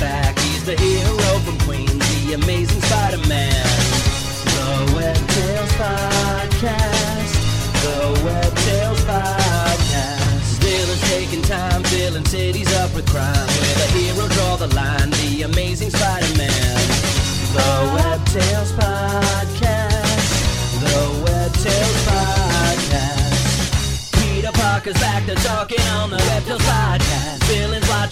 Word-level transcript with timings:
back. 0.00 0.23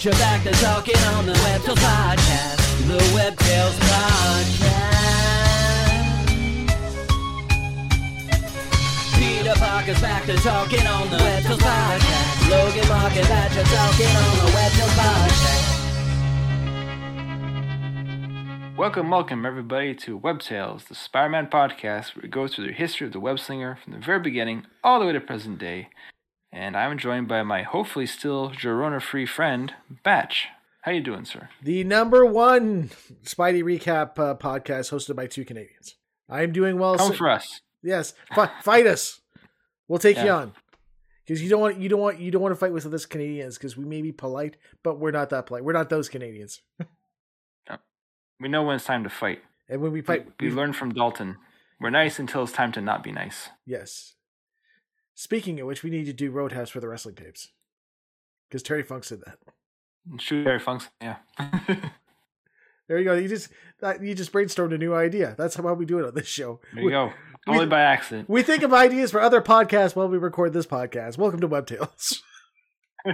Watch 0.03 0.15
your 0.15 0.19
back 0.19 0.43
to 0.43 0.51
talking 0.51 0.97
on 1.15 1.25
the 1.25 1.31
Web 1.31 1.61
Tales 1.61 1.79
Podcast. 1.79 2.87
The 2.87 2.97
Web 3.15 3.37
Tales 3.37 3.75
Podcast. 3.79 4.59
Peter 9.17 9.53
Parker's 9.55 10.01
back 10.01 10.25
to 10.25 10.35
talking 10.35 10.85
on 10.87 11.09
the 11.09 11.15
Web 11.15 11.43
Tales 11.43 11.57
Podcast. 11.57 12.49
Logan 12.49 12.89
Mark 12.89 13.15
and 13.15 13.27
Badger 13.29 13.63
talking 13.63 14.07
on 14.07 14.37
the 14.39 14.51
Web 14.53 14.71
Tales 14.73 14.91
Podcast. 14.91 15.69
Welcome, 18.75 19.09
welcome 19.09 19.45
everybody 19.45 19.95
to 19.95 20.17
Web 20.17 20.41
Tales, 20.41 20.83
the 20.83 20.95
Spider-Man 20.95 21.47
podcast 21.47 22.13
where 22.13 22.23
we 22.23 22.27
go 22.27 22.49
through 22.49 22.67
the 22.67 22.73
history 22.73 23.07
of 23.07 23.13
the 23.13 23.21
web 23.21 23.39
slinger 23.39 23.77
from 23.81 23.93
the 23.93 23.99
very 23.99 24.19
beginning 24.19 24.65
all 24.83 24.99
the 24.99 25.05
way 25.05 25.13
to 25.13 25.21
present 25.21 25.59
day. 25.59 25.87
And 26.55 26.77
I'm 26.77 26.99
joined 26.99 27.27
by 27.27 27.41
my 27.41 27.63
hopefully 27.63 28.05
still 28.05 28.51
Girona-free 28.51 29.25
friend, 29.25 29.73
Batch. 30.03 30.49
How 30.81 30.91
you 30.91 31.01
doing, 31.01 31.25
sir? 31.25 31.49
the 31.63 31.83
number 31.83 32.25
one 32.25 32.91
Spidey 33.23 33.63
recap 33.63 34.19
uh, 34.19 34.35
podcast 34.35 34.91
hosted 34.91 35.15
by 35.15 35.25
two 35.27 35.45
Canadians. 35.45 35.95
I'm 36.29 36.51
doing 36.51 36.77
well. 36.77 36.95
Come 36.97 37.11
sir. 37.11 37.17
for 37.17 37.29
us. 37.29 37.61
Yes, 37.81 38.13
Fi- 38.35 38.51
fight 38.61 38.85
us. 38.85 39.19
We'll 39.87 39.97
take 39.99 40.17
you 40.17 40.29
on 40.29 40.53
because 41.25 41.41
you 41.41 41.49
don't 41.49 41.59
want 41.61 41.77
you 41.79 41.89
don't 41.89 41.99
want 42.01 42.19
you 42.19 42.29
don't 42.31 42.41
want 42.41 42.51
to 42.53 42.59
fight 42.59 42.71
with 42.71 42.85
us 42.85 43.05
Canadians 43.05 43.57
because 43.57 43.75
we 43.75 43.85
may 43.85 44.01
be 44.01 44.11
polite, 44.11 44.57
but 44.83 44.99
we're 44.99 45.11
not 45.11 45.29
that 45.31 45.47
polite. 45.47 45.63
We're 45.63 45.73
not 45.73 45.89
those 45.89 46.07
Canadians. 46.09 46.61
We 48.39 48.49
know 48.49 48.63
when 48.63 48.75
it's 48.75 48.83
time 48.83 49.03
to 49.05 49.09
fight. 49.09 49.39
And 49.69 49.79
when 49.79 49.93
we 49.93 49.99
We, 50.01 50.05
fight, 50.05 50.27
we 50.37 50.49
learned 50.49 50.75
from 50.75 50.93
Dalton. 50.93 51.37
We're 51.79 51.91
nice 51.91 52.19
until 52.19 52.43
it's 52.43 52.51
time 52.51 52.73
to 52.73 52.81
not 52.81 53.01
be 53.03 53.11
nice. 53.11 53.49
yes. 53.65 54.15
Speaking 55.15 55.59
of 55.59 55.67
which, 55.67 55.83
we 55.83 55.89
need 55.89 56.05
to 56.05 56.13
do 56.13 56.31
Roadhouse 56.31 56.69
for 56.69 56.79
the 56.79 56.87
wrestling 56.87 57.15
tapes 57.15 57.49
because 58.49 58.63
Terry 58.63 58.83
Funk 58.83 59.03
said 59.03 59.21
that. 59.25 59.37
And 60.09 60.21
Shoot 60.21 60.45
Harry 60.45 60.59
Funk's, 60.59 60.89
yeah. 61.01 61.17
There 62.89 62.97
you 62.97 63.05
go. 63.05 63.13
You 63.13 63.29
just 63.29 63.49
that, 63.79 64.03
you 64.03 64.13
just 64.13 64.33
brainstormed 64.33 64.75
a 64.75 64.77
new 64.77 64.93
idea. 64.93 65.35
That's 65.37 65.55
how 65.55 65.73
we 65.73 65.85
do 65.85 65.99
it 65.99 66.05
on 66.05 66.13
this 66.13 66.27
show. 66.27 66.59
There 66.73 66.81
you 66.81 66.87
we, 66.87 66.91
go. 66.91 67.13
Totally 67.45 67.65
by 67.65 67.79
accident. 67.79 68.29
We 68.29 68.43
think 68.43 68.61
of 68.61 68.73
ideas 68.73 69.09
for 69.09 69.21
other 69.21 69.41
podcasts 69.41 69.95
while 69.95 70.09
we 70.09 70.17
record 70.17 70.51
this 70.51 70.65
podcast. 70.65 71.17
Welcome 71.17 71.39
to 71.39 71.47
Web 71.47 71.65
Tales. 71.65 72.21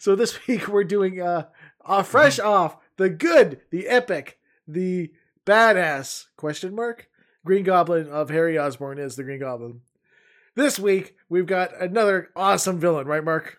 So 0.00 0.16
this 0.16 0.46
week 0.46 0.66
we're 0.66 0.84
doing 0.84 1.20
uh, 1.20 1.48
uh 1.84 2.02
fresh 2.02 2.38
off 2.38 2.78
the 2.96 3.10
good, 3.10 3.60
the 3.70 3.86
epic, 3.86 4.38
the 4.66 5.12
badass 5.44 6.24
question 6.38 6.74
mark 6.74 7.10
Green 7.44 7.64
Goblin 7.64 8.08
of 8.08 8.30
Harry 8.30 8.58
Osborn 8.58 8.98
is 8.98 9.16
the 9.16 9.24
Green 9.24 9.40
Goblin. 9.40 9.82
This 10.60 10.78
week 10.78 11.14
we've 11.30 11.46
got 11.46 11.70
another 11.80 12.28
awesome 12.36 12.78
villain, 12.78 13.06
right, 13.06 13.24
Mark? 13.24 13.56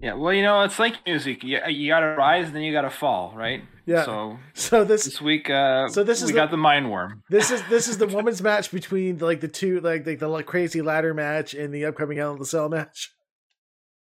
yeah, 0.00 0.14
well, 0.14 0.32
you 0.32 0.42
know, 0.42 0.62
it's 0.62 0.80
like 0.80 0.96
music. 1.06 1.44
You, 1.44 1.60
you 1.68 1.88
gotta 1.88 2.16
rise, 2.18 2.50
then 2.50 2.62
you 2.62 2.72
gotta 2.72 2.90
fall, 2.90 3.32
right? 3.36 3.62
Yeah. 3.86 4.04
So 4.04 4.38
So 4.54 4.82
this 4.84 5.04
this 5.04 5.20
week, 5.20 5.48
uh, 5.48 5.86
So 5.88 6.02
this 6.02 6.20
is 6.20 6.26
we 6.26 6.32
the- 6.32 6.38
got 6.40 6.50
the 6.50 6.56
mind 6.56 6.90
worm. 6.90 7.22
this 7.30 7.52
is 7.52 7.62
this 7.70 7.86
is 7.86 7.98
the 7.98 8.08
women's 8.08 8.42
match 8.42 8.72
between 8.72 9.18
like 9.18 9.40
the 9.40 9.46
two 9.46 9.78
like 9.80 10.04
like 10.04 10.18
the 10.18 10.26
like, 10.26 10.46
crazy 10.46 10.82
ladder 10.82 11.14
match 11.14 11.54
and 11.54 11.72
the 11.72 11.84
upcoming 11.84 12.18
Hell 12.18 12.32
in 12.32 12.40
the 12.40 12.44
Cell 12.46 12.68
match. 12.68 13.12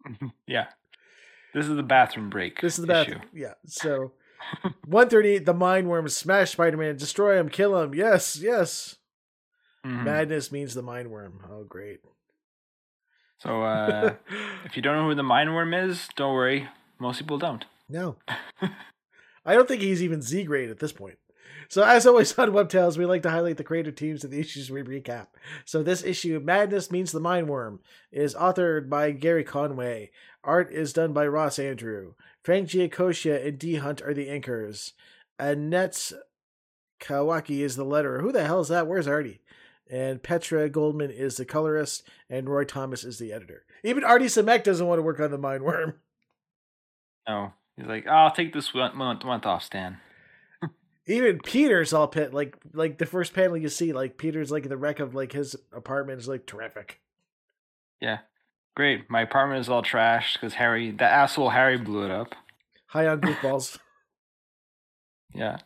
Yeah. 0.46 0.66
This 1.54 1.66
is 1.66 1.76
the 1.76 1.82
bathroom 1.82 2.28
break. 2.28 2.60
This 2.60 2.78
is 2.78 2.84
the 2.84 3.00
issue. 3.00 3.18
Yeah. 3.32 3.54
So 3.66 4.12
138, 4.84 5.46
the 5.46 5.54
mind 5.54 5.88
worm 5.88 6.06
smash 6.08 6.50
Spider 6.52 6.76
Man, 6.76 6.96
destroy 6.96 7.38
him, 7.38 7.48
kill 7.48 7.80
him. 7.80 7.94
Yes, 7.94 8.38
yes. 8.38 8.96
Mhm. 9.86 10.04
Madness 10.04 10.52
means 10.52 10.74
the 10.74 10.82
mind 10.82 11.10
worm. 11.10 11.44
Oh, 11.50 11.64
great. 11.64 12.00
So 13.38 13.62
uh, 13.62 14.14
if 14.64 14.76
you 14.76 14.82
don't 14.82 14.96
know 14.96 15.08
who 15.08 15.14
the 15.14 15.22
mind 15.22 15.54
worm 15.54 15.72
is, 15.74 16.08
don't 16.16 16.34
worry. 16.34 16.68
Most 16.98 17.18
people 17.18 17.38
don't. 17.38 17.64
no. 17.88 18.16
I 19.46 19.54
don't 19.54 19.66
think 19.66 19.80
he's 19.80 20.02
even 20.02 20.20
Z 20.20 20.44
grade 20.44 20.68
at 20.68 20.80
this 20.80 20.92
point. 20.92 21.16
So, 21.70 21.82
as 21.82 22.06
always 22.06 22.36
on 22.38 22.52
Web 22.52 22.68
Tales, 22.68 22.98
we 22.98 23.06
like 23.06 23.22
to 23.22 23.30
highlight 23.30 23.56
the 23.56 23.64
creative 23.64 23.94
teams 23.94 24.22
of 24.22 24.30
the 24.30 24.38
issues 24.38 24.70
we 24.70 24.82
recap. 24.82 25.28
So, 25.64 25.82
this 25.82 26.04
issue, 26.04 26.40
Madness 26.44 26.90
Means 26.90 27.10
the 27.10 27.20
Mind 27.20 27.48
Worm, 27.48 27.80
is 28.12 28.34
authored 28.34 28.90
by 28.90 29.12
Gary 29.12 29.42
Conway. 29.44 30.10
Art 30.44 30.70
is 30.72 30.92
done 30.92 31.14
by 31.14 31.26
Ross 31.26 31.56
Andru. 31.56 32.14
Frank 32.42 32.68
Giacoia 32.68 33.46
and 33.46 33.58
D 33.58 33.76
Hunt 33.76 34.02
are 34.02 34.12
the 34.12 34.28
inkers. 34.28 34.92
Annette 35.38 36.12
Kawecki 37.00 37.60
is 37.60 37.76
the 37.76 37.84
letterer. 37.86 38.20
Who 38.20 38.32
the 38.32 38.44
hell 38.44 38.60
is 38.60 38.68
that? 38.68 38.86
Where's 38.86 39.08
Artie? 39.08 39.40
And 39.90 40.22
Petra 40.22 40.68
Goldman 40.68 41.10
is 41.10 41.36
the 41.36 41.44
colorist, 41.44 42.04
and 42.28 42.48
Roy 42.48 42.64
Thomas 42.64 43.02
is 43.02 43.18
the 43.18 43.32
editor. 43.32 43.64
Even 43.82 44.04
Artie 44.04 44.26
Simek 44.26 44.62
doesn't 44.62 44.86
want 44.86 44.98
to 44.98 45.02
work 45.02 45.18
on 45.18 45.32
the 45.32 45.38
Mind 45.38 45.64
Worm. 45.64 45.94
No. 47.26 47.52
He's 47.76 47.86
like, 47.86 48.04
oh, 48.06 48.10
I'll 48.12 48.30
take 48.30 48.52
this 48.52 48.72
one- 48.72 48.96
month, 48.96 49.24
month 49.24 49.46
off, 49.46 49.64
Stan. 49.64 49.98
Even 51.06 51.40
Peter's 51.40 51.92
all 51.92 52.06
pit 52.06 52.32
like 52.32 52.56
like 52.72 52.98
the 52.98 53.06
first 53.06 53.34
panel 53.34 53.56
you 53.56 53.68
see, 53.68 53.92
like 53.92 54.16
Peter's 54.18 54.50
like 54.52 54.68
the 54.68 54.76
wreck 54.76 55.00
of 55.00 55.14
like 55.14 55.32
his 55.32 55.56
apartment 55.72 56.20
is 56.20 56.28
like 56.28 56.46
terrific. 56.46 57.00
Yeah. 58.00 58.18
Great. 58.76 59.10
My 59.10 59.22
apartment 59.22 59.60
is 59.60 59.68
all 59.68 59.82
trashed 59.82 60.34
because 60.34 60.54
Harry, 60.54 60.90
the 60.90 61.04
asshole 61.04 61.50
Harry 61.50 61.78
blew 61.78 62.04
it 62.04 62.10
up. 62.10 62.34
High 62.86 63.06
on 63.08 63.20
goofballs. 63.20 63.78
Yeah. 65.32 65.58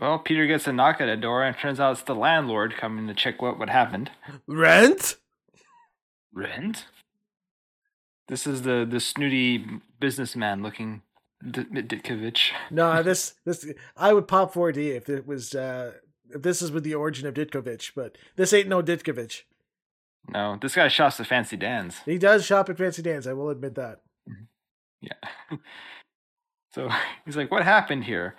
Well, 0.00 0.18
Peter 0.20 0.46
gets 0.46 0.66
a 0.66 0.72
knock 0.72 1.00
at 1.00 1.08
a 1.08 1.16
door, 1.16 1.42
and 1.42 1.56
it 1.56 1.60
turns 1.60 1.80
out 1.80 1.92
it's 1.92 2.02
the 2.02 2.14
landlord 2.14 2.76
coming 2.76 3.08
to 3.08 3.14
check 3.14 3.42
what, 3.42 3.58
what 3.58 3.68
happened. 3.68 4.10
Rent? 4.46 5.16
Rent? 6.32 6.86
This 8.28 8.46
is 8.46 8.62
the, 8.62 8.86
the 8.88 9.00
snooty 9.00 9.64
businessman 9.98 10.62
looking 10.62 11.02
D- 11.42 11.64
Ditkovich. 11.64 12.50
No, 12.70 13.02
this 13.02 13.34
this 13.44 13.66
I 13.96 14.12
would 14.12 14.26
pop 14.26 14.52
4D 14.52 14.96
if 14.96 15.08
it 15.08 15.26
was 15.26 15.54
uh 15.54 15.92
if 16.30 16.42
this 16.42 16.60
is 16.60 16.72
with 16.72 16.84
the 16.84 16.94
origin 16.94 17.26
of 17.26 17.34
Ditkovich, 17.34 17.92
but 17.94 18.18
this 18.36 18.52
ain't 18.52 18.68
no 18.68 18.82
Ditkovich. 18.82 19.42
No, 20.28 20.58
this 20.60 20.74
guy 20.74 20.88
shops 20.88 21.20
at 21.20 21.26
Fancy 21.26 21.56
Dan's. 21.56 21.98
He 22.04 22.18
does 22.18 22.44
shop 22.44 22.68
at 22.68 22.76
Fancy 22.76 23.02
Dan's, 23.02 23.26
I 23.26 23.32
will 23.32 23.50
admit 23.50 23.76
that. 23.76 24.00
Yeah. 25.00 25.12
so 26.74 26.90
he's 27.24 27.36
like, 27.36 27.50
"What 27.52 27.64
happened 27.64 28.04
here? 28.04 28.34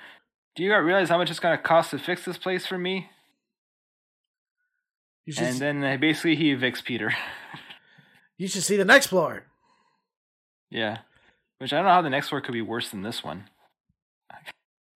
Do 0.56 0.64
you 0.64 0.70
guys 0.72 0.84
realize 0.84 1.10
how 1.10 1.18
much 1.18 1.30
it's 1.30 1.40
gonna 1.40 1.58
cost 1.58 1.92
to 1.92 2.00
fix 2.00 2.26
this 2.26 2.38
place 2.38 2.66
for 2.66 2.78
me?" 2.78 3.10
Should 5.28 5.44
And 5.44 5.58
then 5.60 5.84
uh, 5.84 5.98
basically 5.98 6.36
he 6.36 6.56
evicts 6.56 6.84
Peter. 6.84 7.14
you 8.38 8.48
should 8.48 8.64
see 8.64 8.78
the 8.78 8.86
next 8.86 9.08
floor. 9.08 9.44
yeah, 10.72 11.00
which 11.60 11.72
I 11.72 11.78
don't 11.78 11.86
know 11.86 11.92
how 11.92 12.02
the 12.02 12.10
next 12.10 12.30
floor 12.30 12.42
could 12.42 12.54
be 12.54 12.64
worse 12.64 12.90
than 12.90 13.04
this 13.04 13.24
one. 13.24 13.48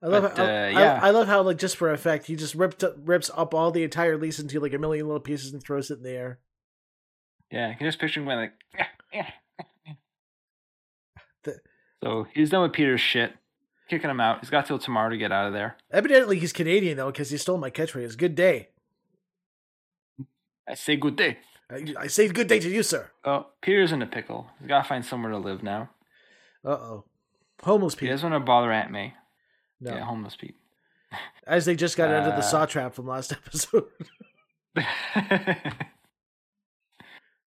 I 0.02 0.08
love 0.08 0.24
But, 0.24 0.38
how, 0.38 0.44
uh, 0.44 0.48
I, 0.48 0.70
yeah. 0.70 1.00
I, 1.02 1.12
love 1.12 1.28
how 1.28 1.44
like 1.44 1.58
just 1.60 1.78
for 1.78 1.92
effect 1.94 2.26
he 2.26 2.36
just 2.36 2.56
ripped 2.56 2.84
up, 2.84 2.96
rips 3.06 3.30
up 3.36 3.54
all 3.54 3.72
the 3.72 3.84
entire 3.84 4.18
lease 4.18 4.40
into 4.40 4.60
like 4.60 4.74
a 4.74 4.78
million 4.80 5.06
little 5.06 5.22
pieces 5.22 5.54
and 5.54 5.64
throws 5.64 5.92
it 5.92 6.00
in 6.00 6.04
the 6.04 6.12
air. 6.12 6.40
Yeah, 7.52 7.70
I 7.70 7.74
can 7.76 7.88
just 7.88 8.00
picture 8.00 8.20
him 8.20 8.26
going 8.26 8.38
like. 8.40 8.54
"Yeah, 8.76 8.88
yeah." 9.86 9.94
The- 11.44 11.60
So 12.04 12.26
he's 12.34 12.50
done 12.50 12.64
with 12.64 12.74
Peter's 12.74 13.00
shit, 13.02 13.34
kicking 13.94 14.10
him 14.10 14.20
out. 14.20 14.40
He's 14.42 14.50
got 14.50 14.66
till 14.66 14.80
tomorrow 14.80 15.10
to 15.10 15.18
get 15.18 15.32
out 15.32 15.48
of 15.48 15.54
there. 15.54 15.78
Evidently 15.92 16.40
he's 16.40 16.52
Canadian 16.54 16.98
though, 16.98 17.12
because 17.12 17.30
he 17.30 17.38
stole 17.38 17.58
my 17.58 17.70
catchphrase. 17.70 18.18
Good 18.18 18.36
day. 18.36 18.70
I 20.68 20.76
say 20.76 20.96
good 20.96 21.16
day. 21.16 21.38
I, 21.70 21.94
I 22.00 22.08
say 22.08 22.28
good 22.28 22.48
day 22.48 22.60
to 22.60 22.70
you, 22.70 22.84
sir. 22.84 23.12
Oh, 23.26 23.48
Peter's 23.62 23.92
in 23.92 24.02
a 24.02 24.06
pickle. 24.08 24.48
He's 24.60 24.68
got 24.68 24.84
to 24.84 24.90
find 24.90 25.06
somewhere 25.06 25.32
to 25.32 25.38
live 25.38 25.62
now. 25.64 25.90
Uh 26.66 26.70
oh. 26.70 27.04
Homeless 27.64 27.96
Pete. 27.96 28.08
He 28.08 28.10
doesn't 28.10 28.30
want 28.32 28.42
to 28.42 28.46
bother 28.46 28.72
Aunt 28.72 28.92
May. 28.92 29.14
No. 29.80 29.92
Yeah, 29.94 30.00
homeless 30.06 30.36
people. 30.36 30.60
As 31.46 31.66
they 31.66 31.76
just 31.76 31.96
got 31.98 32.10
out 32.10 32.24
of 32.28 32.34
the 32.34 32.40
Uh, 32.40 32.42
saw 32.42 32.66
trap 32.66 32.94
from 32.96 33.08
last 33.08 33.32
episode. 33.46 33.86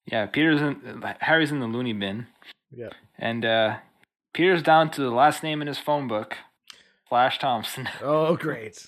yeah, 0.06 0.26
Peter's 0.26 0.60
in. 0.60 1.02
Harry's 1.20 1.50
in 1.52 1.60
the 1.60 1.66
loony 1.66 1.92
bin, 1.92 2.26
yeah. 2.72 2.88
and 3.18 3.44
uh, 3.44 3.76
Peter's 4.34 4.62
down 4.62 4.90
to 4.90 5.00
the 5.00 5.10
last 5.10 5.42
name 5.42 5.62
in 5.62 5.68
his 5.68 5.78
phone 5.78 6.06
book, 6.08 6.36
Flash 7.08 7.38
Thompson. 7.38 7.88
Oh, 8.02 8.36
great. 8.36 8.86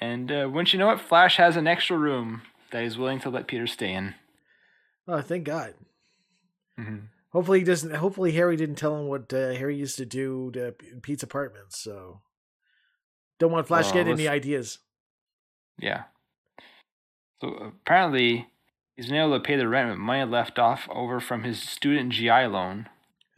And 0.00 0.32
uh, 0.32 0.48
wouldn't 0.50 0.72
you 0.72 0.78
know 0.78 0.90
it, 0.90 1.00
Flash 1.00 1.36
has 1.36 1.56
an 1.56 1.66
extra 1.68 1.96
room 1.96 2.42
that 2.72 2.82
he's 2.82 2.98
willing 2.98 3.20
to 3.20 3.30
let 3.30 3.46
Peter 3.46 3.66
stay 3.68 3.92
in. 3.92 4.14
Oh, 5.06 5.20
thank 5.20 5.44
God. 5.44 5.74
hmm 6.76 6.96
Hopefully 7.32 7.60
he 7.60 7.64
doesn't. 7.64 7.94
Hopefully 7.94 8.32
Harry 8.32 8.56
didn't 8.56 8.74
tell 8.74 8.94
him 8.98 9.06
what 9.06 9.32
uh, 9.32 9.52
Harry 9.54 9.74
used 9.74 9.96
to 9.96 10.04
do 10.04 10.50
to 10.52 10.74
Pete's 11.00 11.22
apartments. 11.22 11.78
So 11.78 12.20
don't 13.38 13.50
want 13.52 13.66
Flash 13.66 13.86
Well, 13.86 13.94
getting 13.94 14.12
any 14.12 14.24
let's- 14.24 14.34
ideas. 14.34 14.78
Yeah. 15.78 16.02
So 17.40 17.72
apparently, 17.82 18.48
he's 18.96 19.06
been 19.06 19.16
able 19.16 19.38
to 19.38 19.42
pay 19.42 19.56
the 19.56 19.66
rent 19.66 19.88
with 19.88 19.98
money 19.98 20.24
left 20.30 20.58
off 20.58 20.86
over 20.90 21.20
from 21.20 21.44
his 21.44 21.62
student 21.62 22.12
GI 22.12 22.46
loan. 22.48 22.90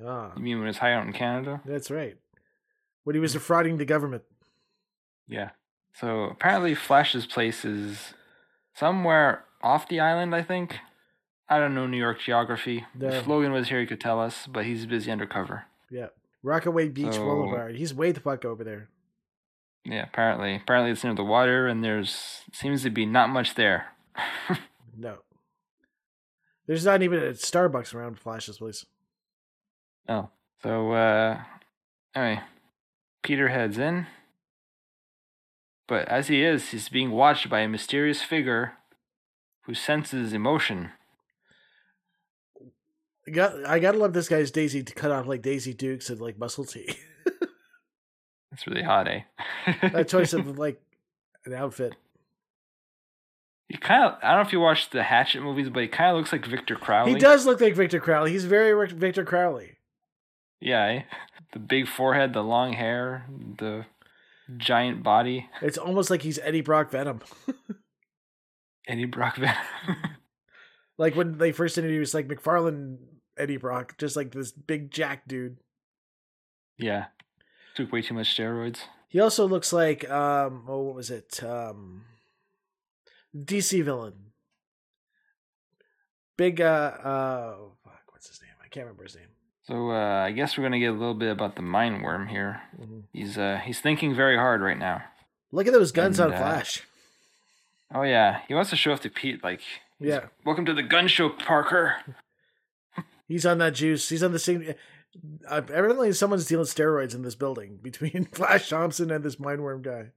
Ah, 0.05 0.33
You 0.37 0.43
mean 0.43 0.59
when 0.61 0.69
it's 0.69 0.79
high 0.79 0.93
out 0.93 1.07
in 1.07 1.13
Canada? 1.13 1.61
that's 1.65 1.91
right. 1.91 2.17
When 3.05 3.15
he 3.15 3.21
was 3.21 3.33
defrauding 3.35 3.77
the 3.77 3.85
government. 3.85 4.23
Yeah. 5.29 5.51
So 5.95 6.25
apparently, 6.25 6.75
Flash's 6.75 7.27
place 7.27 7.65
is 7.65 8.15
somewhere 8.75 9.45
off 9.63 9.89
the 9.89 10.01
island. 10.01 10.35
I 10.35 10.43
think. 10.43 10.79
I 11.49 11.59
don't 11.59 11.75
know 11.75 11.87
New 11.87 11.99
York 11.99 12.21
geography. 12.21 12.87
No. 12.95 13.09
If 13.09 13.27
Logan 13.27 13.53
was 13.53 13.69
here, 13.69 13.79
he 13.81 13.87
could 13.87 14.01
tell 14.01 14.19
us, 14.19 14.47
but 14.47 14.65
he's 14.65 14.87
busy 14.87 15.11
undercover. 15.11 15.65
Yeah, 15.91 16.09
Rockaway 16.43 16.89
Beach 16.89 17.13
So- 17.15 17.23
Boulevard. 17.25 17.77
He's 17.77 17.93
way 17.95 18.13
the 18.13 18.21
fuck 18.21 18.45
over 18.47 18.65
there. 18.65 18.89
Yeah, 19.85 20.05
apparently. 20.05 20.57
Apparently, 20.57 20.91
it's 20.93 21.05
near 21.05 21.15
the 21.15 21.23
water, 21.23 21.69
and 21.69 21.85
there's 21.85 22.41
seems 22.53 22.83
to 22.85 22.91
be 22.91 23.05
not 23.07 23.29
much 23.29 23.55
there. 23.55 23.89
No, 24.97 25.19
there's 26.67 26.85
not 26.87 27.03
even 27.03 27.19
a 27.19 27.31
Starbucks 27.33 27.95
around 27.95 28.19
Flash's 28.19 28.59
place. 28.59 28.87
Oh. 30.09 30.29
So, 30.63 30.93
uh, 30.93 31.41
anyway, 32.15 32.43
Peter 33.23 33.49
heads 33.49 33.79
in. 33.79 34.07
But 35.87 36.09
as 36.09 36.29
he 36.29 36.43
is, 36.43 36.71
he's 36.71 36.89
being 36.89 37.11
watched 37.11 37.51
by 37.51 37.61
a 37.61 37.69
mysterious 37.69 38.23
figure 38.23 38.73
who 39.63 39.75
senses 39.75 40.33
emotion. 40.33 40.93
I 43.27 43.31
got, 43.31 43.67
I 43.67 43.79
gotta 43.79 43.99
love 43.99 44.13
this 44.13 44.29
guy's 44.29 44.51
Daisy 44.51 44.83
to 44.83 44.95
cut 44.95 45.11
off 45.11 45.27
like 45.27 45.43
Daisy 45.43 45.75
Dukes 45.75 46.11
and 46.11 46.21
like 46.21 46.39
muscle 46.39 46.65
tee. 46.65 46.97
It's 48.53 48.67
really 48.67 48.83
hot, 48.83 49.09
eh? 49.09 49.21
that 49.93 50.09
choice 50.09 50.33
of 50.33 50.59
like 50.59 50.81
an 51.45 51.55
outfit. 51.55 51.95
He 53.69 53.79
kind 53.79 54.05
of, 54.05 54.19
I 54.23 54.29
don't 54.29 54.43
know 54.43 54.47
if 54.47 54.53
you 54.53 54.61
watched 54.61 54.93
the 54.93 55.03
Hatchet 55.03 55.43
movies, 55.43 55.71
but 55.71 55.83
he 55.83 55.89
kind 55.89 56.11
of 56.11 56.19
looks 56.19 56.33
like 56.33 56.45
Victor 56.45 56.77
Crowley. 56.77 57.15
He 57.15 57.19
does 57.19 57.47
look 57.47 57.61
like 57.61 57.75
Victor 57.75 57.99
Crowley. 57.99 58.31
He's 58.31 58.45
very 58.45 58.89
Victor 58.89 59.25
Crowley. 59.25 59.74
Yeah, 60.61 60.85
eh? 60.87 61.03
The 61.53 61.61
big 61.61 61.87
forehead, 61.87 62.33
the 62.33 62.43
long 62.43 62.73
hair, 62.73 63.27
the 63.59 63.87
giant 64.57 65.05
body. 65.05 65.49
It's 65.63 65.79
almost 65.79 66.11
like 66.11 66.23
he's 66.23 66.41
Eddie 66.41 66.63
Brock 66.63 66.91
Venom. 66.91 67.21
Eddie 68.89 69.05
Brock 69.07 69.37
Venom. 69.37 69.57
Like 70.97 71.17
when 71.17 71.39
they 71.39 71.51
first 71.51 71.77
introduced 71.77 72.15
like 72.15 72.29
McFarlane 72.29 72.99
Eddie 73.37 73.57
Brock, 73.57 73.99
just 73.99 74.15
like 74.15 74.31
this 74.31 74.53
big 74.53 74.93
jack 74.93 75.27
dude. 75.27 75.57
yeah. 76.79 77.07
Took 77.75 77.91
way 77.91 78.01
too 78.01 78.15
much 78.15 78.37
steroids. 78.37 78.79
He 79.09 79.19
also 79.19 79.47
looks 79.49 79.73
like 79.73 80.09
um 80.09 80.65
oh 80.69 80.83
what 80.83 80.95
was 80.95 81.11
it? 81.11 81.43
Um 81.43 82.05
DC 83.37 83.83
villain. 83.85 84.31
Big 86.37 86.61
uh 86.61 86.65
uh 87.03 87.55
fuck, 87.83 88.03
what's 88.11 88.29
his 88.29 88.41
name? 88.41 88.53
I 88.65 88.69
can't 88.69 88.87
remember 88.87 89.03
his 89.03 89.17
name. 89.17 89.34
So 89.67 89.91
uh, 89.91 90.25
I 90.27 90.33
guess 90.33 90.57
we're 90.59 90.65
gonna 90.65 90.79
get 90.79 90.91
a 90.91 90.93
little 90.93 91.15
bit 91.15 91.31
about 91.31 91.57
the 91.57 91.63
mind 91.63 92.03
worm 92.03 92.27
here. 92.29 92.61
Mhm. 92.81 93.05
He's 93.13 93.39
uh 93.39 93.61
he's 93.65 93.81
thinking 93.81 94.15
very 94.15 94.37
hard 94.37 94.61
right 94.61 94.79
now. 94.79 95.03
Look 95.53 95.67
at 95.67 95.73
those 95.73 95.93
guns 95.93 96.19
And, 96.21 96.33
on 96.33 96.35
uh, 96.35 96.39
Flash. 96.41 96.83
Oh 97.95 98.03
yeah, 98.03 98.41
he 98.49 98.55
wants 98.55 98.71
to 98.71 98.77
show 98.77 98.93
off 98.93 99.01
to 99.03 99.11
Pete 99.11 99.43
like, 99.43 99.61
Yeah. 100.01 100.27
welcome 100.45 100.65
to 100.67 100.75
the 100.75 100.83
gun 100.83 101.07
show, 101.09 101.29
Parker. 101.31 101.97
He's 103.29 103.47
on 103.47 103.59
that 103.59 103.75
juice. 103.75 104.09
He's 104.09 104.23
on 104.23 104.33
the 104.33 104.39
same 104.39 104.75
uh, 105.49 105.63
evidently 105.73 106.13
someone's 106.13 106.45
dealing 106.47 106.67
steroids 106.67 107.15
in 107.15 107.23
this 107.23 107.37
building 107.37 107.77
between 107.83 108.27
Flash 108.27 108.69
Thompson 108.69 109.11
and 109.11 109.25
this 109.25 109.39
mind 109.41 109.63
worm 109.63 109.81
guy. 109.81 110.11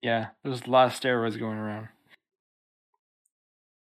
Yeah, 0.00 0.28
there's 0.44 0.62
a 0.62 0.70
lot 0.70 0.86
of 0.86 0.92
steroids 0.98 1.38
going 1.38 1.58
around. 1.58 1.88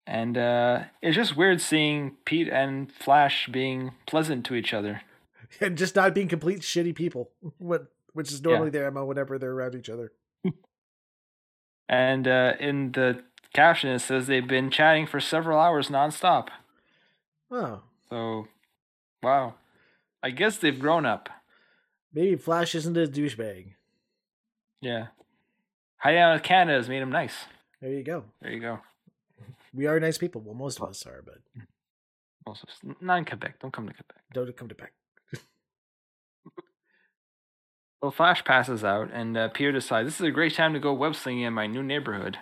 And 0.08 0.38
uh, 0.38 0.84
it's 1.02 1.16
just 1.16 1.36
weird 1.36 1.62
seeing 1.62 2.18
Pete 2.26 2.48
and 2.50 2.92
Flash 2.92 3.48
being 3.52 3.94
pleasant 4.06 4.46
to 4.46 4.56
each 4.56 4.74
other. 4.74 5.02
And 5.62 5.78
just 5.78 5.96
not 5.96 6.14
being 6.14 6.28
complete 6.28 6.60
shitty 6.60 6.94
people. 6.96 7.32
What 7.60 7.88
which 8.12 8.32
is 8.32 8.42
normally 8.42 8.70
their 8.70 8.90
MO 8.92 9.06
whenever 9.06 9.38
they're 9.38 9.52
around 9.52 9.76
each 9.76 9.90
other. 9.90 10.12
And 11.88 12.28
uh, 12.28 12.54
in 12.60 12.94
the 12.94 13.24
caption, 13.54 13.92
it 13.92 14.00
says 14.00 14.26
they've 14.26 14.48
been 14.48 14.72
chatting 14.72 15.06
for 15.06 15.20
several 15.20 15.60
hours 15.60 15.90
nonstop. 15.90 16.48
Oh. 17.52 17.82
So, 18.10 18.48
wow. 19.22 19.54
I 20.24 20.32
guess 20.32 20.58
they've 20.58 20.80
grown 20.80 21.06
up. 21.06 21.30
Maybe 22.12 22.38
Flash 22.38 22.74
isn't 22.74 22.98
a 22.98 23.06
douchebag. 23.06 23.74
Yeah. 24.82 25.08
Hiding 25.98 26.22
out 26.22 26.34
in 26.34 26.40
Canada 26.40 26.78
has 26.78 26.90
made 26.90 27.04
him 27.04 27.12
nice. 27.12 27.46
There 27.82 27.92
you 27.92 28.04
go. 28.04 28.26
There 28.42 28.52
you 28.52 28.62
go. 28.62 28.80
We 29.76 29.88
are 29.88 30.00
nice 30.00 30.18
people. 30.18 30.42
Well, 30.42 30.56
most 30.56 30.80
of 30.80 30.88
us 30.90 31.06
are, 31.06 31.22
but 31.26 31.40
Also, 32.48 32.66
not 33.02 33.18
in 33.18 33.26
Quebec. 33.26 33.60
Don't 33.60 33.74
come 33.74 33.88
to 33.88 33.94
Quebec. 33.94 34.22
don't 34.34 34.56
come 34.56 34.70
to 34.70 34.76
back. 34.76 34.94
Well, 38.02 38.12
Flash 38.12 38.44
passes 38.46 38.84
out, 38.84 39.10
and 39.12 39.36
uh, 39.36 39.48
Peter 39.50 39.72
decides 39.72 40.06
this 40.08 40.20
is 40.22 40.28
a 40.28 40.32
great 40.32 40.54
time 40.54 40.74
to 40.74 40.80
go 40.80 40.94
web 40.94 41.16
slinging 41.16 41.44
in 41.44 41.54
my 41.54 41.66
new 41.66 41.82
neighborhood. 41.82 42.38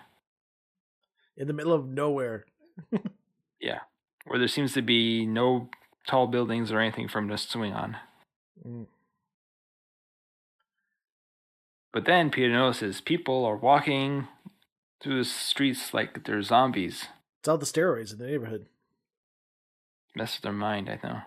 In 1.37 1.47
the 1.47 1.53
middle 1.53 1.73
of 1.73 1.87
nowhere. 1.87 2.45
Yeah, 3.61 3.79
where 4.25 4.37
there 4.37 4.49
seems 4.49 4.73
to 4.73 4.81
be 4.81 5.25
no 5.25 5.69
tall 6.05 6.27
buildings 6.27 6.69
or 6.69 6.81
anything 6.81 7.07
for 7.07 7.19
him 7.19 7.29
to 7.29 7.37
swing 7.37 7.71
on. 7.71 7.95
Mm. 8.67 8.87
But 11.93 12.03
then 12.03 12.29
Peter 12.29 12.51
notices 12.51 12.99
people 12.99 13.45
are 13.45 13.55
walking 13.55 14.27
through 15.01 15.19
the 15.19 15.23
streets 15.29 15.93
like 15.93 16.25
they're 16.25 16.41
zombies. 16.41 17.05
It's 17.43 17.49
all 17.49 17.57
the 17.57 17.65
steroids 17.65 18.13
in 18.13 18.19
the 18.19 18.25
neighborhood. 18.25 18.67
Mess 20.15 20.37
with 20.37 20.43
their 20.43 20.53
mind, 20.53 20.89
I 20.89 20.97
know. 21.03 21.19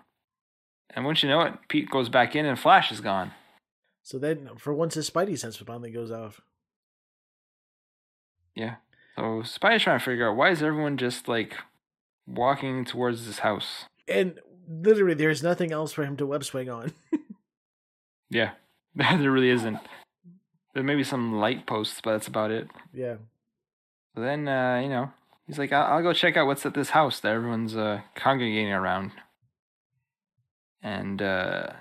And 0.89 1.05
once 1.05 1.21
you 1.21 1.29
know 1.29 1.41
it, 1.41 1.53
Pete 1.69 1.91
goes 1.91 2.09
back 2.09 2.35
in 2.35 2.43
and 2.43 2.57
Flash 2.57 2.91
is 2.91 3.01
gone. 3.01 3.33
So 4.01 4.17
then, 4.17 4.49
for 4.57 4.73
once, 4.73 4.95
his 4.95 5.07
Spidey 5.07 5.37
sense 5.37 5.57
finally 5.57 5.91
goes 5.91 6.09
off. 6.09 6.41
Yeah. 8.55 8.77
So 9.15 9.43
Spidey's 9.43 9.83
trying 9.83 9.99
to 9.99 10.03
figure 10.03 10.27
out 10.27 10.35
why 10.35 10.49
is 10.49 10.63
everyone 10.63 10.97
just 10.97 11.27
like 11.27 11.53
walking 12.25 12.83
towards 12.83 13.27
this 13.27 13.39
house? 13.39 13.85
And 14.07 14.39
literally, 14.67 15.13
there's 15.13 15.43
nothing 15.43 15.71
else 15.71 15.93
for 15.93 16.03
him 16.03 16.17
to 16.17 16.25
web 16.25 16.43
swing 16.43 16.67
on. 16.67 16.93
Yeah. 18.29 18.53
there 18.95 19.31
really 19.31 19.51
isn't. 19.51 19.77
There 20.73 20.83
may 20.83 20.95
be 20.95 21.03
some 21.03 21.39
light 21.39 21.65
posts, 21.65 22.01
but 22.03 22.13
that's 22.13 22.27
about 22.27 22.49
it. 22.49 22.67
yeah. 22.91 23.17
So 24.15 24.21
then, 24.21 24.47
uh, 24.47 24.79
you 24.81 24.89
know, 24.89 25.11
he's 25.47 25.57
like, 25.57 25.71
I'll, 25.71 25.95
I'll 25.95 26.03
go 26.03 26.13
check 26.13 26.37
out 26.37 26.47
what's 26.47 26.65
at 26.65 26.73
this 26.73 26.91
house 26.91 27.19
that 27.21 27.33
everyone's 27.33 27.75
uh, 27.75 28.01
congregating 28.15 28.71
around. 28.71 29.11
And, 30.81 31.21
uh, 31.21 31.71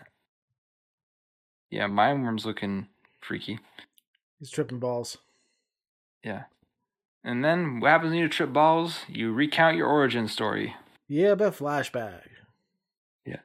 yeah, 1.70 1.86
Mind 1.86 2.22
Worm's 2.22 2.46
looking 2.46 2.88
freaky. 3.20 3.58
He's 4.38 4.50
tripping 4.50 4.78
balls. 4.78 5.18
Yeah. 6.22 6.44
And 7.24 7.44
then 7.44 7.80
what 7.80 7.90
happens 7.90 8.10
when 8.10 8.20
you 8.20 8.28
trip 8.28 8.52
balls? 8.52 9.00
You 9.08 9.32
recount 9.32 9.76
your 9.76 9.88
origin 9.88 10.28
story. 10.28 10.74
Yeah, 11.08 11.34
but 11.34 11.56
flashback. 11.56 12.22
Yeah. 13.24 13.40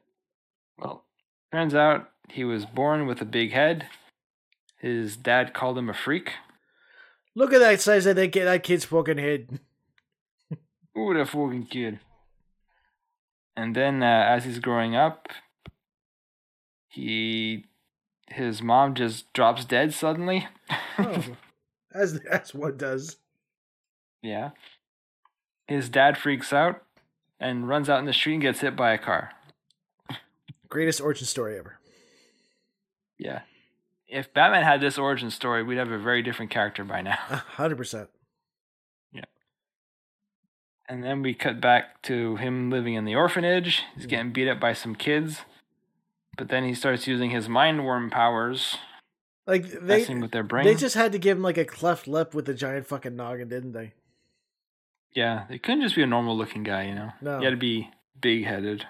Well, 0.77 1.03
turns 1.51 1.73
out 1.73 2.09
he 2.29 2.43
was 2.43 2.65
born 2.65 3.07
with 3.07 3.21
a 3.21 3.25
big 3.25 3.51
head. 3.51 3.87
His 4.79 5.17
dad 5.17 5.53
called 5.53 5.77
him 5.77 5.89
a 5.89 5.93
freak. 5.93 6.31
Look 7.35 7.53
at 7.53 7.59
that 7.59 7.81
size 7.81 8.05
of 8.05 8.15
that 8.15 8.31
kid, 8.31 8.45
that 8.45 8.63
kid's 8.63 8.85
fucking 8.85 9.17
head. 9.17 9.59
Ooh, 10.97 11.13
that 11.13 11.27
fucking 11.27 11.67
kid. 11.67 11.99
And 13.55 13.75
then, 13.75 14.01
uh, 14.03 14.25
as 14.29 14.45
he's 14.45 14.59
growing 14.59 14.95
up, 14.95 15.27
he 16.87 17.65
his 18.27 18.61
mom 18.61 18.95
just 18.95 19.31
drops 19.33 19.65
dead 19.65 19.93
suddenly. 19.93 20.47
Oh, 20.97 21.23
as 21.93 22.19
as 22.29 22.53
one 22.53 22.77
does. 22.77 23.17
yeah. 24.21 24.51
His 25.67 25.87
dad 25.89 26.17
freaks 26.17 26.51
out 26.51 26.83
and 27.39 27.67
runs 27.67 27.89
out 27.89 27.99
in 27.99 28.05
the 28.05 28.13
street 28.13 28.33
and 28.33 28.41
gets 28.41 28.59
hit 28.59 28.75
by 28.75 28.91
a 28.91 28.97
car. 28.97 29.31
Greatest 30.67 30.99
origin 31.01 31.25
story 31.25 31.57
ever. 31.57 31.79
Yeah. 33.17 33.41
If 34.07 34.33
Batman 34.33 34.63
had 34.63 34.81
this 34.81 34.97
origin 34.97 35.31
story, 35.31 35.63
we'd 35.63 35.77
have 35.77 35.91
a 35.91 35.97
very 35.97 36.21
different 36.23 36.51
character 36.51 36.83
by 36.83 37.01
now. 37.01 37.15
Hundred 37.55 37.77
percent. 37.77 38.09
And 40.91 41.01
then 41.05 41.21
we 41.21 41.33
cut 41.33 41.61
back 41.61 42.01
to 42.01 42.35
him 42.35 42.69
living 42.69 42.95
in 42.95 43.05
the 43.05 43.15
orphanage. 43.15 43.83
He's 43.95 44.05
Mm. 44.05 44.09
getting 44.09 44.31
beat 44.33 44.49
up 44.49 44.59
by 44.59 44.73
some 44.73 44.93
kids. 44.93 45.43
But 46.37 46.49
then 46.49 46.65
he 46.65 46.73
starts 46.73 47.07
using 47.07 47.29
his 47.29 47.47
mind 47.47 47.85
worm 47.85 48.09
powers, 48.09 48.77
Like 49.47 49.63
they, 49.67 49.79
messing 49.99 50.19
with 50.19 50.31
their 50.31 50.43
brain. 50.43 50.65
they 50.65 50.75
just 50.75 50.95
had 50.95 51.13
to 51.13 51.17
give 51.17 51.37
him 51.37 51.43
like 51.43 51.57
a 51.57 51.63
cleft 51.63 52.09
lip 52.09 52.33
with 52.33 52.49
a 52.49 52.53
giant 52.53 52.87
fucking 52.87 53.15
noggin, 53.15 53.47
didn't 53.47 53.71
they? 53.71 53.93
Yeah, 55.13 55.45
it 55.49 55.63
couldn't 55.63 55.81
just 55.81 55.95
be 55.95 56.03
a 56.03 56.07
normal 56.07 56.37
looking 56.37 56.63
guy, 56.63 56.87
you 56.87 56.95
know. 56.95 57.13
No. 57.21 57.39
He 57.39 57.45
had 57.45 57.51
to 57.51 57.57
be 57.57 57.89
big 58.19 58.43
headed. 58.43 58.85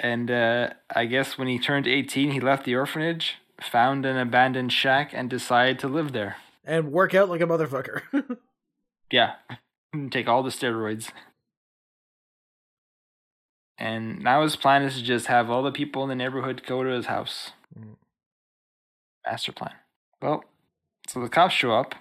And 0.00 0.32
uh, 0.32 0.70
I 0.92 1.06
guess 1.06 1.38
when 1.38 1.46
he 1.46 1.60
turned 1.60 1.86
18, 1.86 2.32
he 2.32 2.40
left 2.40 2.64
the 2.64 2.74
orphanage, 2.74 3.36
found 3.60 4.04
an 4.04 4.16
abandoned 4.16 4.72
shack, 4.72 5.12
and 5.12 5.30
decided 5.30 5.78
to 5.78 5.86
live 5.86 6.10
there. 6.10 6.38
And 6.64 6.90
work 6.90 7.14
out 7.14 7.28
like 7.28 7.40
a 7.40 7.46
motherfucker. 7.46 8.02
Yeah. 9.12 9.34
Take 10.10 10.26
all 10.26 10.42
the 10.42 10.50
steroids. 10.50 11.12
And 13.78 14.20
now 14.20 14.42
his 14.42 14.56
plan 14.56 14.82
is 14.82 14.94
to 14.94 15.02
just 15.02 15.26
have 15.26 15.50
all 15.50 15.62
the 15.62 15.70
people 15.70 16.02
in 16.02 16.08
the 16.08 16.14
neighborhood 16.14 16.62
go 16.66 16.82
to 16.82 16.90
his 16.90 17.06
house. 17.06 17.50
Mm. 17.78 17.96
Master 19.26 19.52
plan. 19.52 19.74
Well, 20.20 20.44
so 21.08 21.20
the 21.20 21.28
cops 21.28 21.54
show 21.54 21.72
up. 21.72 21.94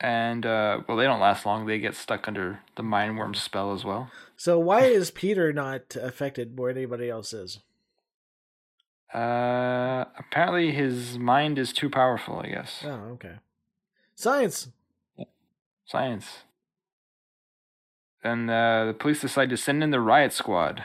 And, 0.00 0.44
uh, 0.44 0.80
well, 0.86 0.96
they 0.96 1.04
don't 1.04 1.20
last 1.20 1.46
long. 1.46 1.66
They 1.66 1.78
get 1.78 1.94
stuck 1.94 2.28
under 2.28 2.60
the 2.76 2.82
mind 2.82 3.16
worm 3.16 3.34
spell 3.34 3.72
as 3.72 3.84
well. 3.84 4.10
so 4.36 4.58
why 4.58 4.82
is 4.82 5.10
Peter 5.10 5.52
not 5.52 5.96
affected 5.96 6.54
more 6.54 6.68
than 6.68 6.82
anybody 6.82 7.08
else 7.08 7.32
is? 7.32 7.60
Uh, 9.14 10.04
apparently 10.18 10.72
his 10.72 11.18
mind 11.18 11.58
is 11.58 11.72
too 11.72 11.88
powerful, 11.88 12.40
I 12.40 12.48
guess. 12.48 12.82
Oh, 12.84 13.12
okay. 13.14 13.36
Science. 14.16 14.68
Science. 15.86 16.44
Then 18.22 18.48
uh, 18.48 18.86
the 18.86 18.94
police 18.94 19.20
decide 19.20 19.50
to 19.50 19.56
send 19.56 19.82
in 19.82 19.90
the 19.90 20.00
riot 20.00 20.32
squad. 20.32 20.82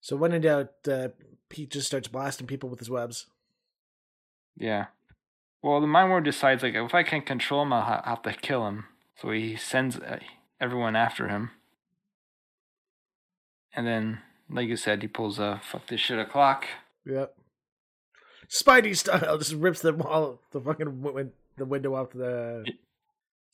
So 0.00 0.16
when 0.16 0.32
in 0.32 0.42
doubt, 0.42 0.70
uh, 0.90 1.08
Pete 1.48 1.70
just 1.70 1.86
starts 1.86 2.08
blasting 2.08 2.46
people 2.46 2.68
with 2.68 2.78
his 2.78 2.90
webs. 2.90 3.26
Yeah. 4.56 4.86
Well, 5.62 5.80
the 5.80 5.86
mind 5.86 6.10
worm 6.10 6.24
decides 6.24 6.62
like 6.62 6.74
if 6.74 6.94
I 6.94 7.02
can't 7.02 7.26
control 7.26 7.62
him, 7.62 7.72
I'll 7.72 8.02
have 8.04 8.22
to 8.22 8.32
kill 8.32 8.66
him. 8.66 8.86
So 9.20 9.30
he 9.30 9.56
sends 9.56 9.96
uh, 9.96 10.18
everyone 10.60 10.96
after 10.96 11.28
him. 11.28 11.50
And 13.74 13.86
then, 13.86 14.20
like 14.48 14.68
you 14.68 14.76
said, 14.76 15.02
he 15.02 15.08
pulls 15.08 15.38
a 15.38 15.60
fuck 15.62 15.86
this 15.86 16.00
shit 16.00 16.18
o'clock. 16.18 16.66
Yep. 17.04 17.34
Spidey 18.48 18.96
style 18.96 19.38
just 19.38 19.54
rips 19.54 19.82
the 19.82 19.92
wall, 19.92 20.40
the 20.52 20.60
fucking 20.60 21.30
the 21.56 21.64
window 21.64 21.94
off 21.94 22.10
the. 22.12 22.64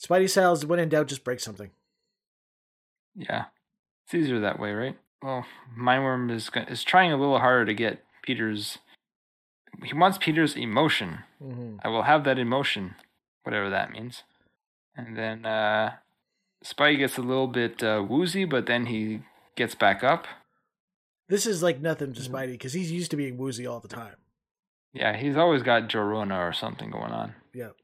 Spidey 0.03 0.29
styles 0.29 0.67
when 0.67 0.79
in 0.79 0.89
doubt, 0.89 1.07
just 1.09 1.25
break 1.25 1.41
something. 1.41 1.71
Yeah, 3.15 3.45
it's 4.05 4.15
easier 4.15 4.41
that 4.41 4.59
way, 4.59 4.73
right? 4.73 4.97
Well, 5.23 5.45
Mindworm 5.79 6.31
is 6.31 6.51
is 6.69 6.83
trying 6.83 7.13
a 7.13 7.17
little 7.17 7.39
harder 7.39 7.67
to 7.67 7.75
get 7.75 8.05
Peter's. 8.23 8.79
He 9.85 9.95
wants 9.95 10.19
Peter's 10.19 10.57
emotion. 10.57 11.21
hmm 11.41 11.77
I 11.85 11.89
will 11.89 12.03
have 12.03 12.25
that 12.25 12.39
emotion, 12.39 12.95
whatever 13.45 13.71
that 13.71 13.91
means. 13.93 14.23
And 14.97 15.17
then 15.17 15.47
uh, 15.47 15.93
Spidey 16.65 16.99
gets 16.99 17.17
a 17.17 17.23
little 17.23 17.47
bit 17.47 17.83
uh, 17.83 18.05
woozy, 18.07 18.45
but 18.45 18.67
then 18.67 18.87
he 18.87 19.23
gets 19.57 19.75
back 19.75 20.03
up. 20.05 20.27
This 21.29 21.47
is 21.47 21.63
like 21.63 21.81
nothing 21.81 22.13
to 22.15 22.21
Spidey 22.21 22.53
because 22.53 22.73
he's 22.75 22.93
used 22.93 23.11
to 23.13 23.17
being 23.17 23.39
woozy 23.39 23.67
all 23.67 23.81
the 23.81 23.89
time. 23.89 24.17
Yeah, 24.93 25.17
he's 25.17 25.37
always 25.37 25.63
got 25.63 25.89
Jorona 25.89 26.39
or 26.47 26.53
something 26.53 26.91
going 26.91 27.13
on. 27.13 27.35
Yep. 27.55 27.77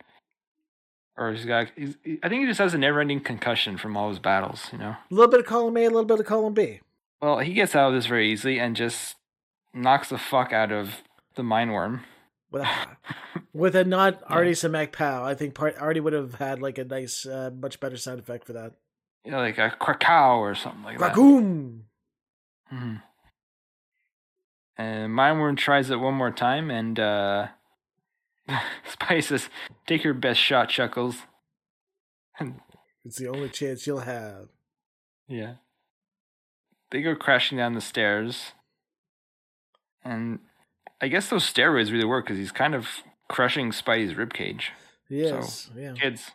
Or 1.19 1.33
he's 1.33 1.45
got. 1.45 1.67
He's, 1.77 1.97
I 2.23 2.29
think 2.29 2.43
he 2.43 2.47
just 2.47 2.61
has 2.61 2.75
a 2.75 2.79
never-ending 2.79 3.21
concussion 3.21 3.77
from 3.77 3.97
all 3.97 4.09
his 4.09 4.21
battles. 4.21 4.69
You 4.73 4.79
know. 4.79 4.91
A 4.91 5.15
little 5.15 5.31
bit 5.31 5.41
of 5.41 5.47
column 5.47 5.77
A, 5.77 5.83
a 5.83 5.91
little 5.91 6.05
bit 6.05 6.21
of 6.21 6.27
column 6.27 6.55
B. 6.55 6.81
Well, 7.21 7.41
he 7.41 7.53
gets 7.53 7.75
out 7.75 7.89
of 7.89 7.95
this 7.95 8.07
very 8.07 8.31
easily 8.31 8.61
and 8.61 8.77
just 8.77 9.17
knocks 9.75 10.11
the 10.11 10.19
fuck 10.19 10.53
out 10.53 10.71
of 10.71 11.03
the 11.35 11.43
mind 11.43 11.73
worm. 11.73 12.05
With 12.53 12.63
a, 12.63 12.69
with 13.53 13.75
a 13.75 13.85
not 13.85 14.23
Artie 14.29 14.53
Simek 14.53 14.93
pow, 14.93 15.25
I 15.25 15.35
think 15.35 15.55
part 15.55 15.77
Artie 15.79 15.99
would 15.99 16.13
have 16.13 16.35
had 16.35 16.63
like 16.63 16.79
a 16.79 16.85
nice, 16.85 17.27
uh, 17.27 17.51
much 17.53 17.81
better 17.81 17.97
sound 17.97 18.21
effect 18.21 18.47
for 18.47 18.53
that. 18.53 18.75
You 19.25 19.33
know, 19.33 19.39
like 19.39 19.59
a 19.59 19.71
krakow 19.71 20.39
or 20.39 20.55
something 20.55 20.85
like 20.85 20.99
that. 20.99 21.15
Ragoom! 21.15 21.81
hmm 22.69 22.95
And 24.77 25.13
Mindworm 25.13 25.57
tries 25.57 25.91
it 25.91 25.99
one 25.99 26.15
more 26.15 26.31
time, 26.31 26.71
and 26.71 26.99
uh, 27.01 27.49
Spidey 28.91 29.23
says, 29.23 29.49
"Take 29.87 30.05
your 30.05 30.15
best 30.15 30.41
shot, 30.41 30.69
Chuckles." 30.69 31.17
It's 33.05 33.17
the 33.17 33.29
only 33.29 33.49
chance 33.49 33.87
you'll 33.87 34.01
have. 34.01 34.49
yeah. 35.27 35.55
They 36.91 37.03
go 37.03 37.15
crashing 37.15 37.59
down 37.59 37.75
the 37.75 37.83
stairs, 37.83 38.53
and 40.03 40.39
I 41.03 41.09
guess 41.09 41.29
those 41.29 41.45
steroids 41.45 41.93
really 41.93 42.05
work 42.07 42.25
because 42.25 42.39
he's 42.39 42.53
kind 42.53 42.75
of 42.75 42.89
crushing 43.29 43.73
Spidey's 43.73 44.15
ribcage. 44.15 44.71
Yes, 45.11 45.71
yeah. 45.77 45.93
Kids, 45.93 46.31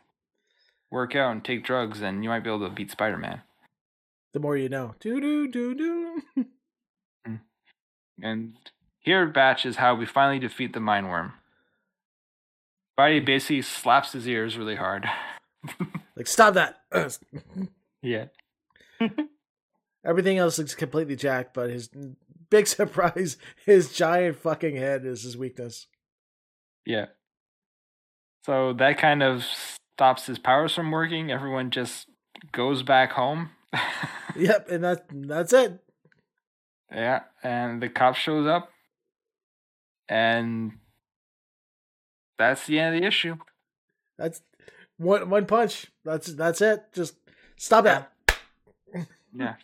work 0.91 1.15
out 1.15 1.31
and 1.31 1.43
take 1.43 1.63
drugs, 1.63 2.01
and 2.01 2.23
you 2.23 2.29
might 2.29 2.43
be 2.43 2.51
able 2.51 2.67
to 2.67 2.73
beat 2.73 2.91
Spider-Man. 2.91 3.41
The 4.33 4.39
more 4.39 4.55
you 4.57 4.69
know. 4.69 4.93
Do 4.99 5.19
do 5.19 5.47
do 5.47 5.73
do. 5.75 6.45
And 8.21 8.53
here, 8.99 9.25
Batch 9.25 9.65
is 9.65 9.77
how 9.77 9.95
we 9.95 10.05
finally 10.05 10.39
defeat 10.39 10.73
the 10.73 10.79
Mind 10.79 11.09
Worm. 11.09 11.33
Spidey 12.97 13.25
basically 13.25 13.61
slaps 13.61 14.11
his 14.13 14.27
ears 14.27 14.57
really 14.57 14.75
hard. 14.75 15.05
Like 16.15 16.27
stop 16.27 16.53
that. 16.55 16.77
Yeah. 18.03 18.25
Everything 20.05 20.37
else 20.37 20.59
looks 20.59 20.75
completely 20.75 21.15
jacked, 21.15 21.53
but 21.53 21.69
his 21.69 21.89
big 22.49 22.67
surprise, 22.67 23.37
his 23.65 23.93
giant 23.93 24.37
fucking 24.37 24.75
head 24.75 25.05
is 25.05 25.23
his 25.23 25.37
weakness. 25.37 25.87
Yeah. 26.85 27.05
So 28.45 28.73
that 28.73 28.97
kind 28.97 29.23
of 29.23 29.45
stops 29.95 30.25
his 30.25 30.37
powers 30.37 30.75
from 30.75 30.91
working. 30.91 31.31
Everyone 31.31 31.71
just 31.71 32.07
goes 32.51 32.83
back 32.83 33.13
home. 33.13 33.51
Yep, 34.35 34.67
and 34.69 34.83
that 34.83 35.05
that's 35.09 35.53
it. 35.53 35.79
yeah, 36.91 37.21
and 37.41 37.81
the 37.81 37.87
cop 37.87 38.15
shows 38.15 38.45
up, 38.47 38.69
and 40.09 40.73
that's 42.49 42.67
the 42.67 42.79
end 42.79 42.95
of 42.95 43.01
the 43.01 43.07
issue. 43.07 43.37
That's 44.17 44.41
one 44.97 45.29
one 45.29 45.45
punch. 45.45 45.87
That's 46.05 46.33
that's 46.33 46.61
it. 46.61 46.93
Just 46.93 47.15
stop 47.57 47.83
that. 47.85 48.11
Yeah. 49.35 49.55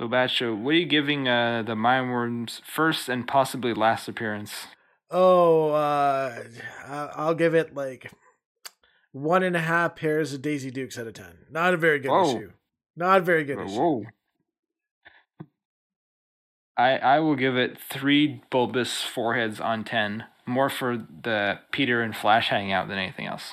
So, 0.00 0.08
Batcho, 0.08 0.58
what 0.58 0.70
are 0.70 0.78
you 0.78 0.86
giving 0.86 1.28
uh, 1.28 1.62
the 1.66 1.76
Mind 1.76 2.10
Worm's 2.10 2.62
first 2.64 3.10
and 3.10 3.28
possibly 3.28 3.74
last 3.74 4.08
appearance? 4.08 4.68
Oh, 5.10 5.70
uh, 5.70 6.42
I'll 6.86 7.34
give 7.34 7.54
it 7.54 7.74
like 7.74 8.10
one 9.12 9.42
and 9.42 9.56
a 9.56 9.60
half 9.60 9.96
pairs 9.96 10.32
of 10.32 10.42
Daisy 10.42 10.70
Dukes 10.70 10.98
out 10.98 11.06
of 11.06 11.14
ten. 11.14 11.46
Not 11.50 11.74
a 11.74 11.76
very 11.76 11.98
good 11.98 12.10
Whoa. 12.10 12.28
issue. 12.36 12.52
Not 12.96 13.18
a 13.18 13.20
very 13.22 13.44
good 13.44 13.58
issue. 13.58 13.78
Whoa. 13.78 14.04
I 16.76 16.98
I 16.98 17.20
will 17.20 17.36
give 17.36 17.56
it 17.56 17.78
three 17.78 18.42
bulbous 18.50 19.02
foreheads 19.02 19.60
on 19.60 19.84
ten. 19.84 20.24
More 20.46 20.70
for 20.70 20.96
the 20.96 21.58
Peter 21.72 22.02
and 22.02 22.14
Flash 22.14 22.48
hangout 22.48 22.88
than 22.88 22.98
anything 22.98 23.26
else. 23.26 23.52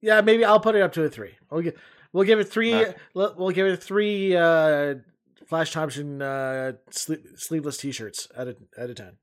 Yeah, 0.00 0.20
maybe 0.20 0.44
I'll 0.44 0.60
put 0.60 0.74
it 0.74 0.82
up 0.82 0.92
to 0.94 1.04
a 1.04 1.08
three. 1.08 1.32
We'll 1.50 1.62
give 1.62 1.74
we'll 2.12 2.24
give 2.24 2.40
it 2.40 2.48
three. 2.48 2.74
Okay. 2.74 2.94
We'll 3.14 3.50
give 3.50 3.66
it 3.66 3.82
three. 3.82 4.36
Uh, 4.36 4.96
Flash 5.46 5.72
Thompson 5.72 6.20
uh, 6.20 6.72
sleep, 6.90 7.24
sleeveless 7.36 7.78
T-shirts 7.78 8.28
out 8.36 8.48
of 8.48 8.56
out 8.78 8.90
of 8.90 8.96
ten. 8.96 9.16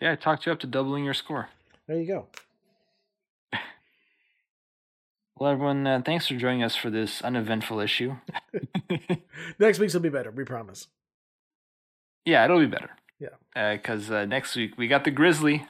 Yeah, 0.00 0.12
I 0.12 0.14
talked 0.14 0.46
you 0.46 0.52
up 0.52 0.60
to 0.60 0.66
doubling 0.66 1.04
your 1.04 1.14
score. 1.14 1.48
There 1.86 1.98
you 1.98 2.06
go. 2.06 2.26
Well, 5.40 5.52
everyone, 5.52 5.86
uh, 5.86 6.02
thanks 6.04 6.26
for 6.26 6.34
joining 6.34 6.64
us 6.64 6.74
for 6.74 6.90
this 6.90 7.22
uneventful 7.22 7.78
issue. 7.78 8.16
Next 9.60 9.78
week's 9.78 9.94
will 9.94 10.00
be 10.00 10.08
better. 10.08 10.32
We 10.32 10.42
promise. 10.42 10.88
yeah, 12.24 12.44
it'll 12.44 12.58
be 12.58 12.66
better. 12.66 12.90
Yeah. 13.18 13.74
Because 13.76 14.10
uh, 14.10 14.24
next 14.24 14.54
week 14.56 14.76
we 14.76 14.88
got 14.88 15.04
the 15.04 15.10
Grizzly. 15.10 15.66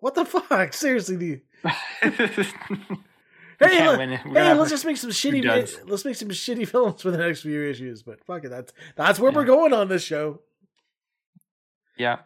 What 0.00 0.14
the 0.14 0.24
fuck? 0.24 0.72
Seriously, 0.72 1.16
dude. 1.16 1.40
Hey, 3.58 3.86
look, 3.86 3.98
win 3.98 4.12
it. 4.12 4.20
We're 4.26 4.34
hey, 4.34 4.52
let's 4.52 4.70
just 4.70 4.84
make 4.84 4.96
some 4.96 5.10
shitty. 5.10 5.42
duds. 5.42 5.80
Let's 5.86 6.04
make 6.04 6.16
some 6.16 6.28
shitty 6.28 6.68
films 6.70 7.00
for 7.00 7.10
the 7.10 7.18
next 7.18 7.40
few 7.40 7.64
issues. 7.64 8.02
But 8.02 8.22
fuck 8.24 8.44
it, 8.44 8.50
that's 8.50 8.72
that's 8.96 9.18
where 9.18 9.32
we're 9.32 9.44
going 9.44 9.72
on 9.72 9.88
this 9.88 10.02
show. 10.02 10.40
Yeah. 11.96 12.18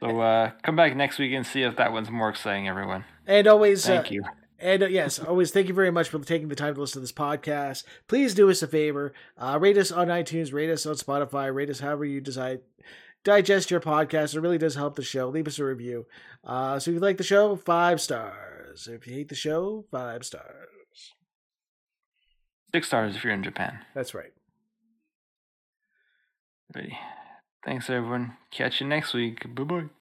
So 0.00 0.20
uh, 0.20 0.52
come 0.62 0.76
back 0.76 0.94
next 0.94 1.18
week 1.18 1.32
and 1.32 1.44
see 1.44 1.62
if 1.62 1.76
that 1.76 1.92
one's 1.92 2.10
more 2.10 2.28
exciting, 2.28 2.68
everyone. 2.68 3.04
And 3.26 3.46
always, 3.48 3.84
Thank 3.84 4.06
uh, 4.06 4.10
you. 4.10 4.24
And 4.64 4.82
uh, 4.82 4.86
yes, 4.86 5.18
always 5.18 5.50
thank 5.50 5.68
you 5.68 5.74
very 5.74 5.90
much 5.90 6.08
for 6.08 6.18
taking 6.20 6.48
the 6.48 6.54
time 6.54 6.74
to 6.74 6.80
listen 6.80 6.94
to 6.94 7.00
this 7.00 7.12
podcast. 7.12 7.84
Please 8.08 8.32
do 8.32 8.48
us 8.48 8.62
a 8.62 8.66
favor, 8.66 9.12
uh, 9.36 9.58
rate 9.60 9.76
us 9.76 9.92
on 9.92 10.08
iTunes, 10.08 10.54
rate 10.54 10.70
us 10.70 10.86
on 10.86 10.94
Spotify, 10.94 11.54
rate 11.54 11.68
us 11.68 11.80
however 11.80 12.06
you 12.06 12.22
decide. 12.22 12.60
Digest 13.24 13.70
your 13.70 13.80
podcast. 13.80 14.34
It 14.34 14.40
really 14.40 14.56
does 14.56 14.74
help 14.74 14.96
the 14.96 15.02
show. 15.02 15.28
Leave 15.28 15.46
us 15.46 15.58
a 15.58 15.64
review. 15.64 16.06
Uh, 16.42 16.78
so 16.78 16.90
if 16.90 16.94
you 16.94 17.00
like 17.00 17.18
the 17.18 17.22
show, 17.22 17.56
five 17.56 18.00
stars. 18.00 18.88
If 18.90 19.06
you 19.06 19.12
hate 19.12 19.28
the 19.28 19.34
show, 19.34 19.84
five 19.90 20.24
stars. 20.24 21.12
Six 22.72 22.86
stars 22.86 23.16
if 23.16 23.22
you're 23.22 23.34
in 23.34 23.42
Japan. 23.42 23.80
That's 23.94 24.14
right. 24.14 24.32
Ready. 26.74 26.98
Thanks, 27.66 27.90
everyone. 27.90 28.38
Catch 28.50 28.80
you 28.80 28.86
next 28.86 29.12
week. 29.12 29.54
Bye 29.54 29.64
bye. 29.64 30.03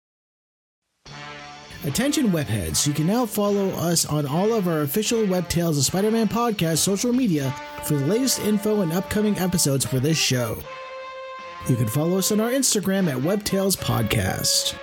Attention 1.85 2.27
webheads, 2.27 2.87
you 2.87 2.93
can 2.93 3.07
now 3.07 3.25
follow 3.25 3.67
us 3.71 4.05
on 4.05 4.25
all 4.25 4.53
of 4.53 4.69
our 4.69 4.83
official 4.83 5.25
Web 5.25 5.49
Tales 5.49 5.77
of 5.77 5.83
Spider-Man 5.83 6.29
podcast 6.29 6.77
social 6.77 7.11
media 7.11 7.53
for 7.83 7.95
the 7.95 8.05
latest 8.05 8.39
info 8.39 8.81
and 8.81 8.93
upcoming 8.93 9.37
episodes 9.37 9.85
for 9.85 9.99
this 9.99 10.17
show. 10.17 10.57
You 11.67 11.75
can 11.75 11.89
follow 11.89 12.19
us 12.19 12.31
on 12.31 12.39
our 12.39 12.51
Instagram 12.51 13.11
at 13.11 13.17
WebTales 13.17 13.75
Podcast. 13.77 14.75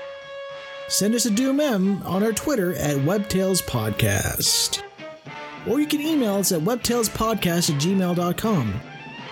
Send 0.88 1.14
us 1.14 1.24
a 1.24 1.30
Doom 1.30 1.58
M 1.58 2.02
on 2.02 2.22
our 2.22 2.32
Twitter 2.32 2.74
at 2.74 2.96
WebTales 2.96 3.62
Podcast. 3.62 4.82
Or 5.66 5.80
you 5.80 5.86
can 5.86 6.02
email 6.02 6.34
us 6.34 6.52
at 6.52 6.60
webtalespodcast 6.60 7.74
at 7.74 7.80
gmail.com. 7.80 8.80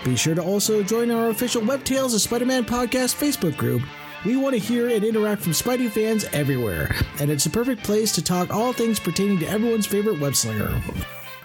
Be 0.04 0.16
sure 0.16 0.34
to 0.34 0.42
also 0.42 0.82
join 0.82 1.10
our 1.10 1.28
official 1.28 1.62
Web 1.62 1.84
Tales 1.84 2.14
of 2.14 2.22
Spider-Man 2.22 2.64
podcast 2.64 3.14
Facebook 3.14 3.58
group. 3.58 3.82
We 4.24 4.36
want 4.36 4.54
to 4.54 4.58
hear 4.58 4.88
and 4.88 5.04
interact 5.04 5.42
from 5.42 5.52
Spidey 5.52 5.88
fans 5.90 6.24
everywhere, 6.32 6.92
and 7.20 7.30
it's 7.30 7.46
a 7.46 7.50
perfect 7.50 7.84
place 7.84 8.10
to 8.16 8.22
talk 8.22 8.52
all 8.52 8.72
things 8.72 8.98
pertaining 8.98 9.38
to 9.38 9.48
everyone's 9.48 9.86
favorite 9.86 10.18
web 10.18 10.34
slinger. 10.34 10.82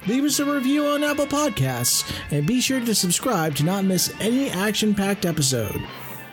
Leave 0.08 0.24
us 0.24 0.40
a 0.40 0.46
review 0.46 0.84
on 0.88 1.04
Apple 1.04 1.28
Podcasts, 1.28 2.12
and 2.32 2.48
be 2.48 2.60
sure 2.60 2.80
to 2.80 2.96
subscribe 2.96 3.56
to 3.56 3.64
not 3.64 3.86
miss 3.86 4.12
any 4.20 4.50
action-packed 4.50 5.24
episode. 5.24 5.80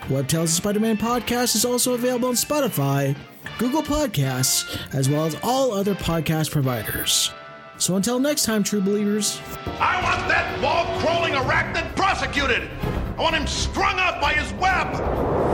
Web 0.08 0.28
Tales 0.28 0.50
of 0.50 0.56
Spider-Man 0.56 0.96
podcast 0.96 1.54
is 1.54 1.66
also 1.66 1.92
available 1.92 2.30
on 2.30 2.34
Spotify, 2.34 3.14
Google 3.58 3.82
Podcasts, 3.82 4.78
as 4.94 5.10
well 5.10 5.26
as 5.26 5.36
all 5.42 5.72
other 5.72 5.94
podcast 5.94 6.50
providers. 6.50 7.32
So 7.76 7.96
until 7.96 8.18
next 8.18 8.44
time, 8.44 8.64
true 8.64 8.80
believers, 8.80 9.40
I 9.78 10.02
want 10.02 10.26
that 10.28 10.60
wall 10.62 10.98
crawling 11.00 11.34
arachnid 11.34 11.94
prosecuted. 11.96 12.70
I 13.18 13.22
want 13.22 13.36
him 13.36 13.46
strung 13.46 13.98
up 13.98 14.22
by 14.22 14.32
his 14.32 14.50
web. 14.54 15.49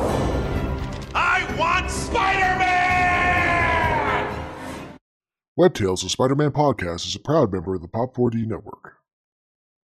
I 1.19 1.51
want 1.57 1.91
Spider 1.91 2.59
Man! 2.59 2.89
Web 5.57 5.73
Tales, 5.73 6.05
a 6.05 6.11
Spider 6.11 6.35
Man 6.35 6.51
podcast, 6.51 7.07
is 7.07 7.17
a 7.17 7.21
proud 7.21 7.51
member 7.51 7.75
of 7.75 7.81
the 7.81 7.89
Pop 7.89 8.15
4D 8.15 8.47
network. 8.47 8.96